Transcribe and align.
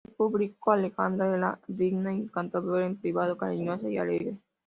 En 0.03 0.15
público, 0.15 0.71
Alejandra 0.71 1.27
era 1.37 1.59
digna 1.67 2.11
y 2.11 2.21
encantadora, 2.21 2.87
en 2.87 2.97
privado, 2.97 3.37
cariñosa 3.37 3.87
y 3.87 3.99
alegre. 3.99 4.39